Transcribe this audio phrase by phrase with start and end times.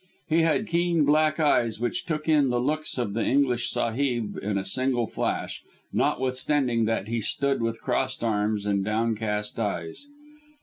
[0.27, 4.57] He had keen, black eyes, which took in the looks of the English sahib in
[4.57, 5.61] a single flash,
[5.93, 10.07] notwithstanding that he stood with crossed arms and downcast eyes.